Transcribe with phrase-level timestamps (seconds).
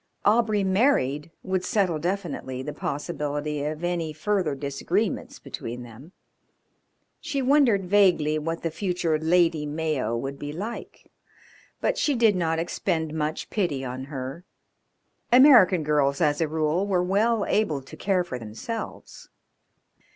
[0.25, 6.11] Aubrey married would settle definitely the possibility of any further disagreements between them.
[7.19, 11.11] She wondered vaguely what the future Lady Mayo would be like,
[11.81, 14.43] but she did not expend much pity on her.
[15.31, 19.29] American girls as a rule were well able to care for themselves.